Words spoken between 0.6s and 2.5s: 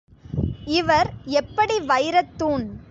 இவர் எப்படி வைரத்